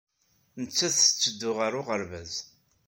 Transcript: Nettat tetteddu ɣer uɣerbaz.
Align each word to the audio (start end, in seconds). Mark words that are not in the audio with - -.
Nettat 0.61 0.95
tetteddu 0.97 1.51
ɣer 1.59 1.71
uɣerbaz. 1.79 2.33